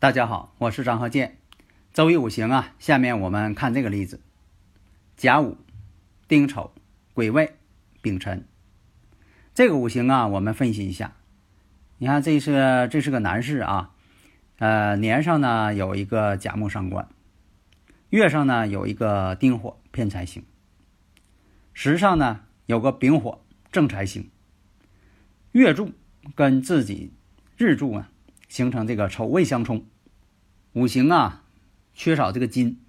[0.00, 1.36] 大家好，我是张和建。
[1.92, 4.18] 周易五行啊，下面我们看这个例子：
[5.14, 5.58] 甲午、
[6.26, 6.72] 丁丑、
[7.12, 7.56] 癸未、
[8.00, 8.48] 丙辰。
[9.54, 11.12] 这个五行啊，我们分析一下。
[11.98, 13.90] 你看，这是这是个男士啊，
[14.56, 17.06] 呃，年上呢有一个甲木伤官，
[18.08, 20.42] 月上呢有一个丁火偏财星，
[21.74, 24.30] 时上呢有个丙火正财星，
[25.52, 25.92] 月柱
[26.34, 27.12] 跟自己
[27.58, 28.10] 日柱啊。
[28.50, 29.86] 形成这个丑未相冲，
[30.72, 31.44] 五行啊
[31.94, 32.80] 缺少这个金，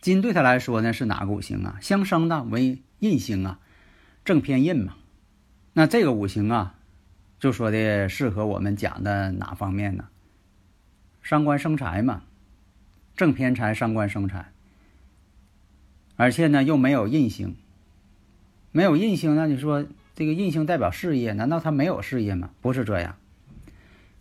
[0.00, 1.78] 金对他来说呢是哪个五行啊？
[1.80, 3.60] 相生的为印星啊，
[4.24, 4.96] 正偏印嘛。
[5.72, 6.74] 那这个五行啊，
[7.38, 10.08] 就说的适合我们讲的哪方面呢？
[11.22, 12.24] 伤官生财嘛，
[13.16, 14.50] 正偏财伤官生财，
[16.16, 17.54] 而且呢又没有印星，
[18.72, 22.50] 没有印星，那你说这个印星代表事业，难道他没有事业吗？
[22.60, 23.16] 不是这样。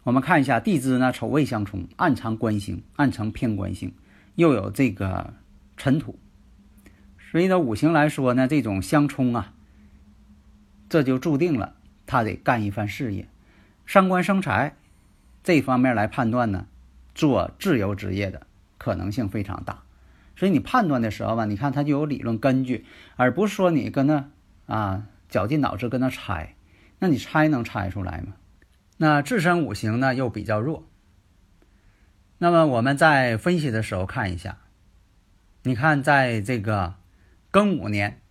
[0.06, 3.92] 我们看一下地支呢，丑未相冲，暗藏官星，暗藏偏官星，
[4.36, 5.34] 又有这个
[5.78, 6.20] 尘土，
[7.32, 9.54] 所以呢，五行来说呢，这种相冲啊，
[10.88, 11.74] 这就注定了
[12.06, 13.28] 他得干一番事业。
[13.88, 14.76] 伤官生财，
[15.44, 16.68] 这方面来判断呢，
[17.16, 18.46] 做自由职业的
[18.78, 19.82] 可能性非常大。
[20.36, 24.30] 所以你判断的时候吧，你看他就有理论根据，而不是说你跟那
[24.68, 26.54] 啊绞尽脑汁跟那猜，
[27.00, 28.36] 那你猜能猜出来吗？
[28.98, 30.88] 那自身五行呢又比较弱，
[32.38, 34.60] 那么我们在分析的时候看一下，
[35.64, 36.96] 你看在这个
[37.52, 38.22] 庚午年、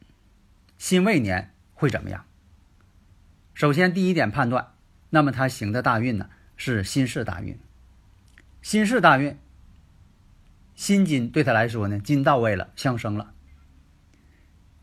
[0.79, 2.25] 辛未年会怎么样？
[3.53, 4.73] 首先第一点判断，
[5.11, 7.59] 那么他行的大运呢是辛巳大运，
[8.63, 9.39] 辛巳大运，
[10.75, 13.35] 辛金对他来说呢金到位了，相生了。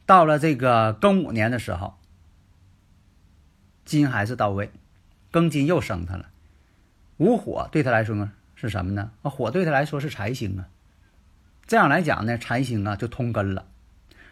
[0.06, 1.97] 到了这个庚午年的时候，
[3.84, 4.72] 金还是到位。
[5.31, 6.30] 庚金又生他了，
[7.18, 9.12] 午火对他来说呢是什么呢？
[9.22, 10.68] 啊火对他来说是财星啊。
[11.66, 13.66] 这样来讲呢，财星啊就通根了。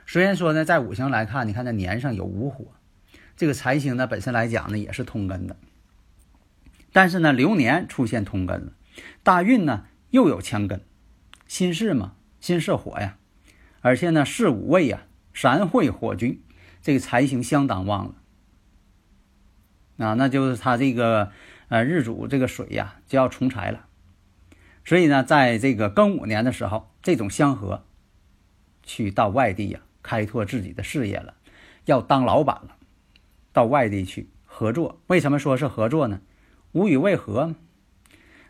[0.05, 2.65] 虽然说呢，在五行来看，你看这年上有午火，
[3.37, 5.55] 这个财星呢本身来讲呢也是通根的。
[6.91, 8.73] 但是呢，流年出现通根了，
[9.23, 10.81] 大运呢又有强根，
[11.47, 13.17] 心事嘛，辛巳火呀，
[13.79, 16.41] 而且呢巳午未呀，三会火局，
[16.81, 18.15] 这个财星相当旺了。
[19.99, 21.31] 啊，那就是他这个
[21.67, 23.85] 呃日主这个水呀就要重财了，
[24.85, 27.83] 所以呢，在这个庚午年的时候，这种相合
[28.81, 31.35] 去到外地呀，开拓自己的事业了，
[31.85, 32.77] 要当老板了，
[33.51, 35.01] 到外地去合作。
[35.07, 36.21] 为什么说是合作呢？
[36.71, 37.53] 无与为合，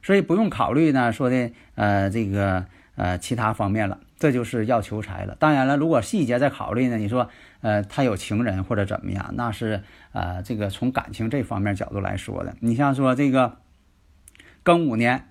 [0.03, 2.67] 所以不用考虑呢，说的呃这个
[2.99, 3.99] 呃其他方面了。
[4.19, 5.37] 这就是要求财了。
[5.39, 6.97] 当然了，如果细节再考虑呢？
[6.97, 7.29] 你说，
[7.61, 9.31] 呃，他有情人或者怎么样？
[9.35, 12.53] 那是呃，这个从感情这方面角度来说的。
[12.59, 13.59] 你像说这个
[14.65, 15.29] 庚午年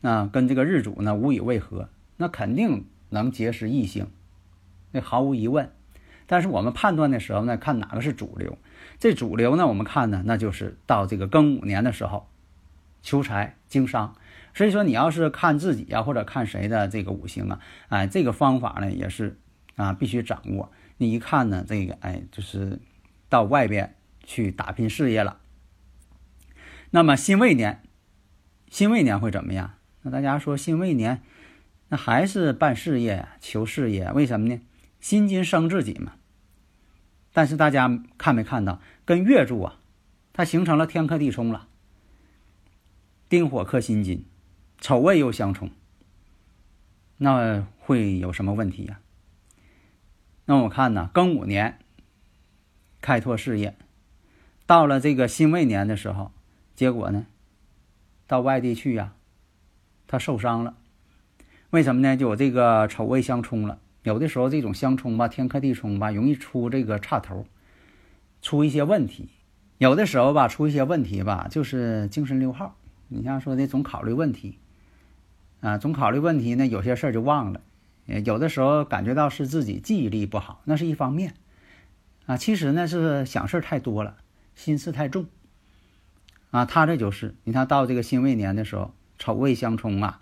[0.00, 4.06] 啊，跟这个日主呢无以为合，那肯定能结识异性，
[4.92, 5.70] 那毫无疑问。
[6.26, 8.56] 但是我们判断的时候呢，看哪个是主流。
[8.98, 12.26] 这主流呢，我们看呢，那就是到这个庚午年的时候，
[13.02, 14.14] 求财经商。
[14.54, 19.38] 所以说，你要是看自己呀，或者看谁的这个五行啊，哎，这个方法呢也是
[19.76, 20.70] 啊，必须掌握。
[20.96, 22.78] 你一看呢，这个哎，就是
[23.28, 25.38] 到外边去打拼事业了。
[26.90, 27.82] 那么辛未年，
[28.68, 29.74] 辛未年会怎么样？
[30.02, 31.22] 那大家说辛未年，
[31.88, 34.10] 那还是办事业、求事业？
[34.12, 34.60] 为什么呢？
[35.00, 36.14] 辛金生自己嘛。
[37.32, 39.78] 但是大家看没看到，跟月柱啊，
[40.32, 41.68] 它形成了天克地冲了，
[43.28, 44.26] 丁火克辛金。
[44.80, 45.70] 丑未又相冲，
[47.18, 48.98] 那会有什么问题呀？
[50.46, 51.78] 那我看呢，庚午年
[53.02, 53.76] 开拓事业，
[54.66, 56.32] 到了这个辛未年的时候，
[56.74, 57.26] 结果呢，
[58.26, 59.12] 到外地去呀，
[60.08, 60.74] 他受伤了。
[61.68, 62.16] 为什么呢？
[62.16, 63.78] 就有这个丑未相冲了。
[64.02, 67.46] 有的时候这种相冲吧，天克地冲吧，容易出这个岔头，
[68.40, 69.28] 出一些问题。
[69.76, 72.76] 有的时候吧，出一些问题吧，就是精神六号。
[73.08, 74.58] 你像说的总考虑问题。
[75.60, 77.60] 啊，总考虑问题呢，有些事儿就忘了，
[78.24, 81.34] 有的时候感觉到是自己记忆力不好，那是一方面
[82.26, 82.36] 啊。
[82.36, 84.16] 其实呢是想事儿太多了，
[84.54, 85.26] 心思太重
[86.50, 86.64] 啊。
[86.64, 90.20] 他这就是你看到这个辛未年的时候，丑未相冲啊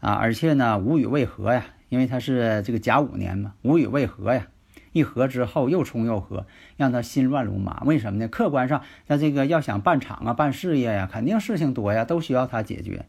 [0.00, 4.48] 啊，而且呢无与未合呀，因为他是这个甲午年嘛，无与未合呀。
[4.92, 6.46] 一合之后又冲又合，
[6.78, 7.82] 让他心乱如麻。
[7.84, 8.28] 为什么呢？
[8.28, 13.06] 客观上他这个要想办厂啊、办事业呀，肯定事情多呀，都需要他解决。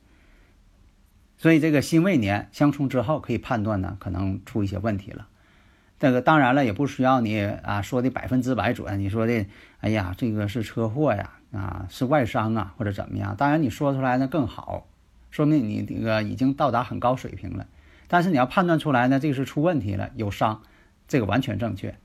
[1.38, 5.28] 所以这个辛未年相冲之后，可以判断呢，可能出一些问题了。
[6.00, 9.00] 这个当然了，也不需要你啊说的百分之百准。
[9.00, 9.46] 你说的，
[9.80, 13.36] 哎呀，这个是车祸呀，啊是外伤啊，或者怎么样？
[13.36, 14.88] 当然你说出来呢更好，
[15.32, 17.66] 说明你这个已经到达很高水平了。
[18.08, 20.62] 但是你要判断出来呢，这个是出问题了，有伤，
[21.08, 21.96] 这个完全正确。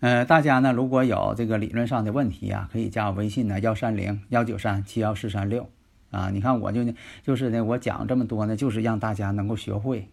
[0.00, 5.68] 呃，大家呢如果有这个理论上的问题啊，可以加我微信呢，幺三零幺九三七幺四三六。
[6.12, 6.94] 啊，你看我就呢
[7.24, 10.08] 就是呢，我讲这么多呢，就是让大家能够学会。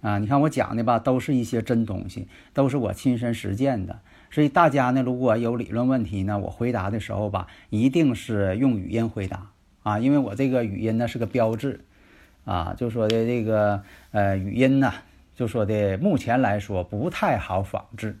[0.00, 4.00] 啊，你看我讲的吧，都是一些真东西，都是我亲身实践的。
[4.30, 9.50] 所以大家呢，如果有理论问题呢，我回答的时候吧，一定是用语音回答
[9.82, 11.80] 啊，因为我这个语音呢是个标志
[12.44, 14.92] 啊，就说的这个呃语音呢，
[15.34, 18.20] 就说的目前来说不太好仿制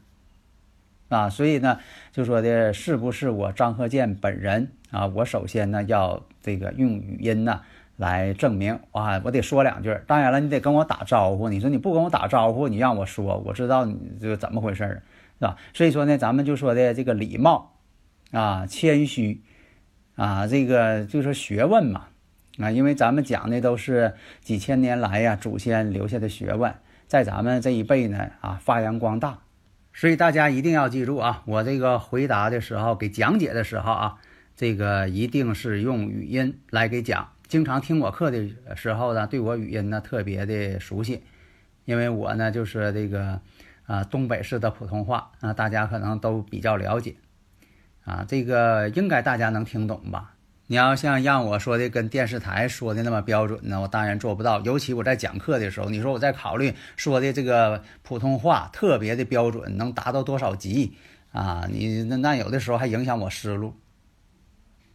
[1.08, 1.78] 啊，所以呢，
[2.10, 5.06] 就说的是不是我张鹤健本人啊？
[5.06, 6.22] 我首先呢要。
[6.40, 7.60] 这个用语音呢
[7.96, 9.94] 来证明啊，我得说两句。
[10.06, 11.50] 当然了，你得跟我打招呼。
[11.50, 15.02] 你说你不跟我打招呼，你让我说，我知道你这个怎么回事儿，
[15.38, 15.56] 是吧？
[15.74, 17.74] 所以说呢，咱们就说的这个礼貌
[18.30, 19.42] 啊、谦虚
[20.16, 22.06] 啊，这个就是学问嘛
[22.58, 26.72] 啊，因为咱们讲的都是几千年来呀祖先留下的学问，
[27.06, 29.40] 在咱们这一辈呢啊发扬光大。
[29.92, 34.18] 所以大家一定要记住啊，我这个回答的时候，给讲解的时候啊。
[34.58, 37.28] 这个一定是用语音来给讲。
[37.46, 41.22] 经常听我课的时候呢，对我语音呢特别的熟悉，
[41.84, 43.40] 因为我呢就是这个
[43.86, 47.14] 啊东北式的普通话啊，大家可能都比较了解
[48.04, 50.34] 啊，这个应该大家能听懂吧？
[50.66, 54.60] 你要像让我说的跟电视台说的那么标准呢，我当然做不到。
[54.62, 60.96] 尤其我在讲课的时候，你说我在考虑说的这个普通话特别的标准，能达到多少级
[61.30, 61.68] 啊？
[61.70, 63.72] 你那那有的时候还影响我思路。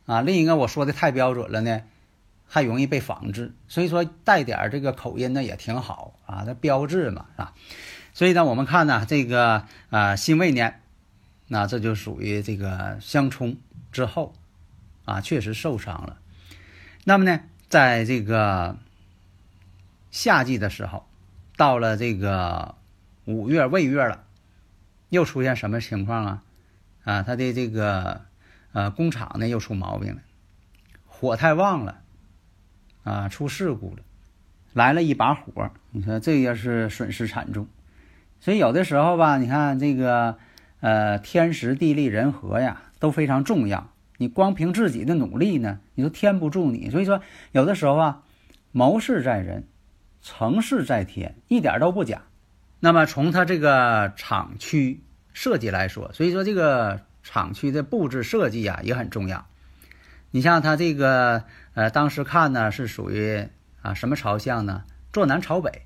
[0.05, 1.81] 啊，另一个我说的太标准了呢，
[2.45, 7.53] 还容易被仿制，所以说带点这个口音呢也挺好啊，它标志嘛啊，
[8.13, 10.81] 所以呢我们看呢这个啊辛未年，
[11.47, 13.55] 那这就属于这个相冲
[13.93, 14.33] 之后
[15.05, 16.17] 啊确实受伤了，
[17.05, 17.39] 那么呢
[17.69, 18.77] 在这个
[20.11, 21.07] 夏季的时候，
[21.55, 22.75] 到了这个
[23.23, 24.25] 五月未月了，
[25.07, 26.43] 又出现什么情况啊？
[27.05, 28.25] 啊，他的这个。
[28.73, 30.21] 啊，工厂呢又出毛病了，
[31.05, 32.01] 火太旺了，
[33.03, 34.01] 啊，出事故了，
[34.73, 37.67] 来了一把火，你说这也是损失惨重。
[38.39, 40.37] 所以有的时候吧，你看这个，
[40.81, 43.91] 呃，天时地利人和呀都非常重要。
[44.17, 46.89] 你光凭自己的努力呢，你说天不助你。
[46.89, 47.21] 所以说
[47.51, 48.23] 有的时候啊，
[48.71, 49.67] 谋事在人，
[50.23, 52.23] 成事在天，一点都不假。
[52.79, 54.99] 那么从他这个厂区
[55.31, 57.01] 设计来说，所以说这个。
[57.23, 59.47] 厂区的布置设计呀也很重要。
[60.29, 63.47] 你像它这个，呃，当时看呢是属于
[63.81, 64.83] 啊什么朝向呢？
[65.11, 65.85] 坐南朝北，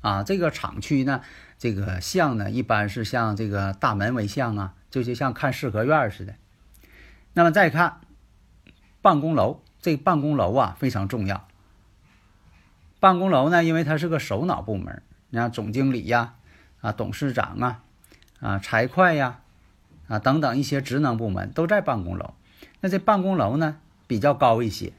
[0.00, 1.22] 啊，这个厂区呢，
[1.56, 6.34] 这个向呢一般是向这个大门为向啊，就就像看四合院似的。
[7.32, 8.00] 那么再看
[9.00, 11.46] 办公楼，这办公楼啊非常重要。
[12.98, 16.34] 办公楼呢，因为它是个首脑部门，你看总经理呀，
[16.80, 17.82] 啊，董事长啊，
[18.40, 19.40] 啊，财会呀。
[20.08, 22.34] 啊，等等一些职能部门都在办公楼，
[22.80, 24.92] 那这办公楼呢比较高一些。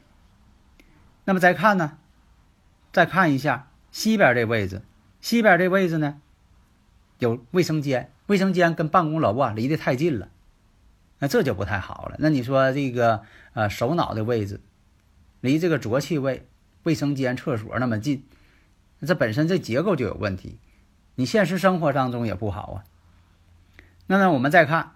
[1.23, 1.97] 那么再看呢，
[2.91, 4.81] 再看一下西边这位置，
[5.21, 6.21] 西边这位置呢
[7.19, 10.27] 有卫生间，卫生间跟办公楼啊离得太近了，
[11.19, 12.17] 那这就不太好了。
[12.19, 13.23] 那你说这个
[13.53, 14.59] 呃首脑的位置
[15.39, 16.47] 离这个浊气位、
[16.83, 18.25] 卫生间、厕所那么近，
[19.05, 20.59] 这本身这结构就有问题，
[21.15, 22.83] 你现实生活当中也不好啊。
[24.07, 24.95] 那么我们再看。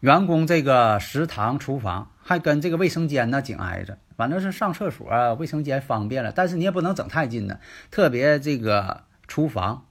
[0.00, 6.32] 员工这个食堂、厨房还跟这个卫生间呢紧挨着，反正是上厕所、卫生间方便了。
[6.32, 7.58] 但是你也不能整太近呢，
[7.90, 9.86] 特别这个厨房、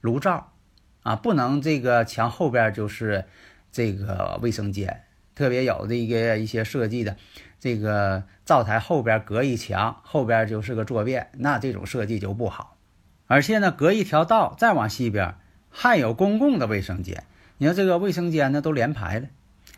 [0.00, 0.52] 炉灶
[1.02, 3.24] 啊，不能这个墙后边就是
[3.72, 5.02] 这个卫生间。
[5.34, 7.16] 特别有的一个一些设计的，
[7.58, 12.76] 这个灶台后边隔一墙，后边就是个坐便，那这种设计就不好。
[13.26, 15.34] 而且呢，隔一条道再往西边
[15.70, 17.24] 还有公共的卫生间，
[17.58, 19.28] 你看这个卫生间呢都连排的。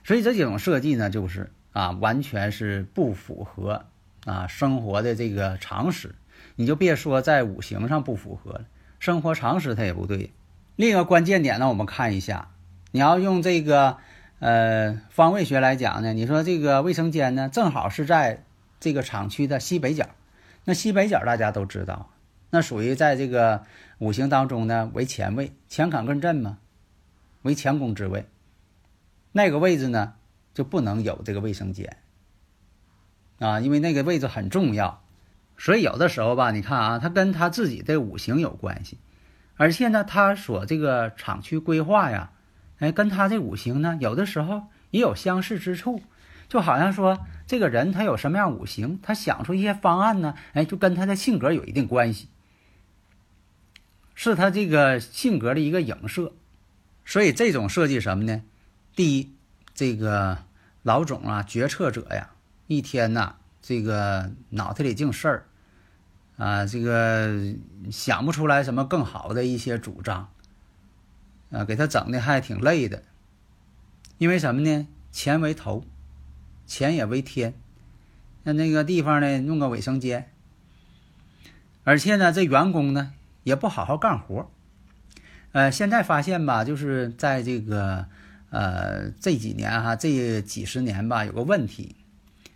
[0.05, 3.85] 所以这几种设计呢，就是啊，完全是不符合
[4.25, 6.15] 啊生活的这个常识。
[6.57, 8.65] 你就别说在五行上不符合了，
[8.99, 10.33] 生活常识它也不对。
[10.77, 12.51] 另一个关键点呢，我们看一下，
[12.91, 13.99] 你要用这个
[14.41, 18.45] 呃方位学来讲呢，你说这个卫生间呢，正好是在
[18.81, 20.09] 这个厂区的西北角，
[20.65, 22.11] 那西北角大家都知道，
[22.51, 23.63] 那属于在这个
[23.99, 26.59] 五行当中呢为乾位，乾坎艮震嘛，
[27.43, 28.27] 为乾宫之位，
[29.33, 30.15] 那个位置呢
[30.55, 31.97] 就不能有这个卫生间
[33.39, 35.03] 啊，因为那个位置很重要，
[35.57, 38.99] 所以有的时候吧，你看啊，它跟他自己的五行有关系。
[39.57, 42.33] 而且呢，他所这个厂区规划呀，
[42.79, 46.03] 哎，跟他这五行呢，有的时候也有相似之处，
[46.49, 52.29] 就好像说这个人他有什么样五行，他想出一些方案呢，哎，就跟他的性格有一定关系，
[54.15, 56.33] 是他这个性格的一个影射。
[57.05, 58.43] 所以这种设计什么呢？
[58.95, 59.35] 第一，
[59.75, 60.39] 这个
[60.83, 62.31] 老总啊，决策者呀，
[62.67, 65.47] 一天呐，这个脑袋里净事儿。
[66.39, 67.55] 啊，这个
[67.91, 70.29] 想不出来什么更好的一些主张，
[71.51, 73.03] 啊，给他整的还挺累的。
[74.19, 74.89] 因为什么呢？
[75.13, 75.85] 钱为头，
[76.67, 77.55] 钱也为天。
[78.45, 80.33] 那那个地方呢，弄个卫生间，
[81.85, 83.13] 而且呢，这员工呢
[83.45, 84.51] 也不好好干活。
[85.53, 88.07] 呃，现在发现吧，就是在这个
[88.53, 91.97] 呃这几年哈，这几十年吧，有个问题。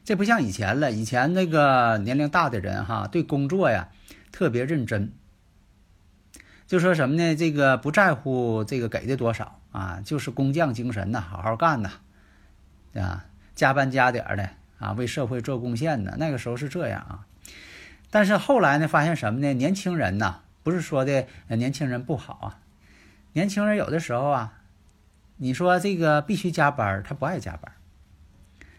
[0.05, 3.89] 这不像以前了，以前那个年龄大的人哈，对工作呀
[4.31, 5.11] 特别认真，
[6.69, 7.35] 就说什么呢？
[7.35, 11.91] 这个不在乎这个给的多少啊，就是工匠精神呐，好好干呐，
[12.95, 13.25] 啊，
[13.57, 16.17] 加班加点的啊，为社会做贡献的。
[16.19, 17.27] 那个时候是这样啊，
[18.11, 19.53] 但是后来呢，发现什么呢？
[19.55, 22.59] 年轻人呐，不是说的年轻人不好啊，
[23.33, 24.61] 年轻人有的时候啊，
[25.37, 27.73] 你说这个必须加班，他不爱加班。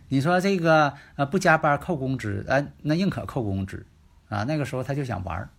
[0.10, 3.86] 你说这个呃不加班扣工资，呃那宁可扣工资，
[4.30, 5.50] 啊那个时候他就想玩，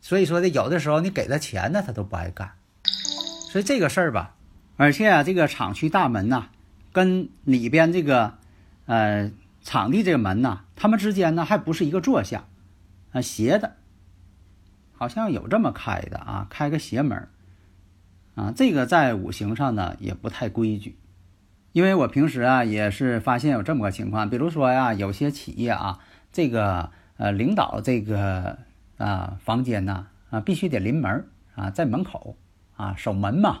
[0.00, 2.52] 所以说的有的时候你给他钱呢他都不爱干，
[3.50, 4.36] 所以这个事儿吧，
[4.76, 6.48] 而且啊这个厂区大门呐，
[6.92, 8.34] 跟里边这个
[8.84, 9.30] 呃
[9.62, 12.46] 场地这个门呐，他们之间呢还不是一个坐向，
[13.12, 13.76] 啊斜的，
[14.92, 17.26] 好像有这么开的啊，开个斜门，
[18.34, 20.96] 啊这个在五行上呢也不太规矩。
[21.72, 26.00] 因为我平时啊也是发现有这么个情况，比如说呀，有些企业啊，
[26.32, 28.58] 这个呃领导这个
[28.96, 32.36] 啊房间呢啊必须得临门啊，在门口
[32.74, 33.60] 啊守门嘛，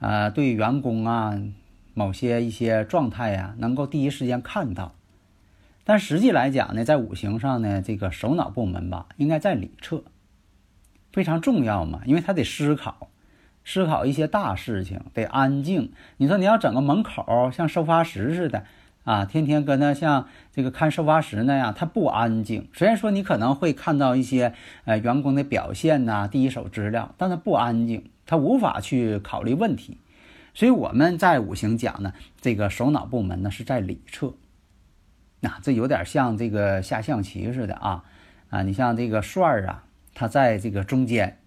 [0.00, 1.38] 啊对员工啊
[1.92, 4.94] 某些一些状态呀能够第一时间看到，
[5.84, 10.02] 但实际来讲呢，在五行上呢，这个首脑部门吧应该在里侧，
[11.12, 13.10] 非常重要嘛，因为他得思考。
[13.70, 15.92] 思考一些大事情得安静。
[16.16, 18.64] 你说你要整个门口像收发室似的
[19.04, 22.66] 啊，天天跟那像这个看收发室那样，它不安静。
[22.72, 24.54] 虽然说你可能会看到一些
[24.86, 29.98] 呃员工的表现呐，第一手资料，但它不安静，它无法去考虑问题。
[30.54, 34.32] 所以我们在五行讲呢，这个首脑部门呢是在里侧。
[35.40, 38.02] 那这有点像这个下象棋似的啊
[38.48, 39.84] 啊，你像这个帅啊，
[40.14, 41.37] 他在这个中间。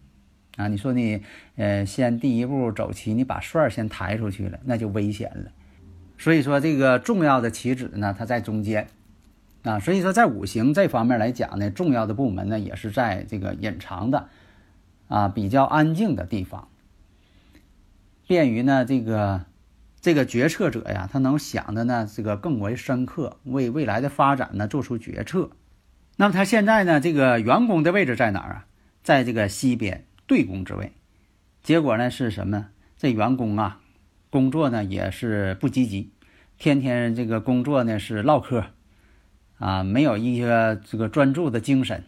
[0.62, 1.24] 啊，你说你，
[1.56, 5.52] 呃，先第一步走棋，你把帅先抬出去了，那就危险了。
[6.20, 8.88] 所以说，这个重要的棋子呢，它在中间，
[9.64, 14.30] 啊，所以说在五行这方面来讲呢，重要的部门呢，也是在这个隐藏的，
[15.08, 16.68] 啊，比较安静的地方，
[18.28, 19.46] 便于呢这个
[20.00, 25.50] 这个决策者呀，他能想的呢这个更为深刻，为未来的发展呢做出决策。
[26.18, 28.66] 那么他现在呢，这个员工的位置在哪儿啊？
[29.02, 30.06] 在这个西边。
[30.32, 30.94] 对公之位，
[31.62, 32.68] 结果呢是什么？
[32.98, 33.82] 这员工啊，
[34.30, 36.10] 工作呢也是不积极，
[36.58, 38.64] 天天这个工作呢是唠嗑，
[39.58, 42.06] 啊，没有一些这个专注的精神，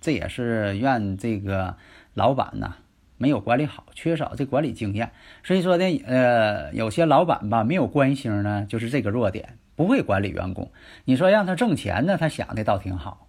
[0.00, 1.74] 这也是怨这个
[2.14, 2.76] 老板呐
[3.18, 5.10] 没有管理好，缺少这管理经验。
[5.42, 10.70] 所以说呢，呃，有些老板吧没有官星呢，就是这个弱点，不会管理员工。
[11.04, 13.26] 你说让他挣钱呢，他想的倒挺好，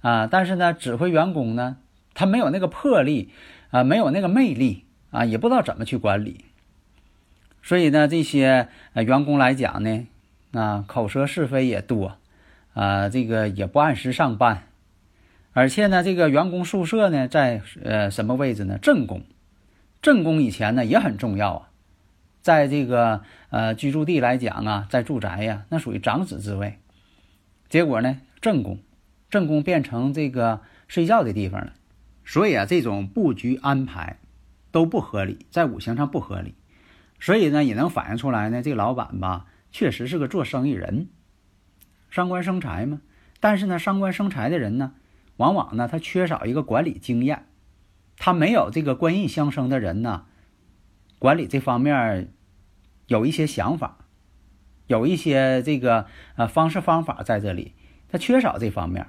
[0.00, 1.78] 啊，但是呢，指挥员工呢，
[2.14, 3.32] 他没有那个魄力。
[3.74, 6.44] 啊，没有那个魅力啊，也不知道怎么去管理，
[7.60, 10.06] 所以呢，这些呃员工来讲呢，
[10.52, 12.16] 啊，口舌是非也多，
[12.72, 14.68] 啊，这个也不按时上班，
[15.52, 18.78] 而且呢，这个员工宿舍呢，在呃什么位置呢？
[18.78, 19.22] 正宫，
[20.00, 21.68] 正宫以前呢也很重要啊，
[22.42, 26.78] 在这个呃居住地来讲啊，在住宅呀，那属于长子之位，
[27.68, 28.78] 结果呢，正宫，
[29.28, 31.72] 正宫变成这个睡觉的地方了。
[32.24, 34.18] 所以啊，这种布局安排
[34.70, 36.54] 都不合理，在五行上不合理，
[37.20, 41.08] 所以呢，也能反映出来呢，这个老板吧，确实是个做生意人，
[42.10, 43.00] 伤官生财嘛。
[43.40, 44.94] 但是呢，伤官生财的人呢，
[45.36, 47.46] 往往呢他缺少一个管理经验，
[48.16, 50.24] 他没有这个官印相生的人呢，
[51.18, 52.32] 管理这方面
[53.06, 53.98] 有一些想法，
[54.86, 57.74] 有一些这个呃方式方法在这里，
[58.08, 59.08] 他缺少这方面，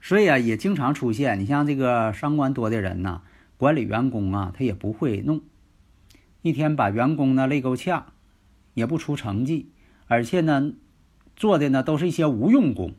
[0.00, 3.22] 所以啊也经常出现，你像这个伤官多的人呢，
[3.56, 5.42] 管理员工啊他也不会弄，
[6.42, 8.06] 一天把员工呢累够呛，
[8.74, 9.72] 也不出成绩，
[10.06, 10.72] 而且呢。
[11.36, 12.92] 做的呢都是一些无用功，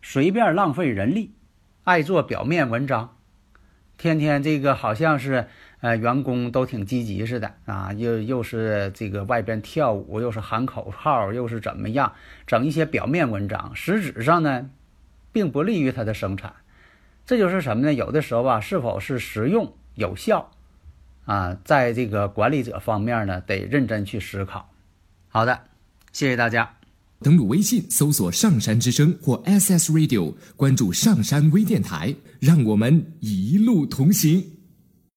[0.00, 1.32] 随便浪费人力，
[1.82, 3.16] 爱做表面文章，
[3.96, 5.48] 天天这个好像是
[5.80, 12.12] 呃员工都挺积极似的啊，又又是这个外边跳舞，又是喊口号，又是怎么样，
[12.46, 14.70] 整一些表面文章，实质上呢，
[15.32, 16.52] 并不利于它的生产。
[17.26, 17.92] 这就是什么呢？
[17.92, 20.50] 有的时候吧，是否是实用有效
[21.26, 24.70] 啊，在这个管理者方面呢，得认真去思考。
[25.28, 25.60] 好的，
[26.12, 26.74] 谢谢大家。
[27.20, 34.57] 登录微信搜索“上山之声”或 “SS Radio”，关注上山微电台，让我们一路同行。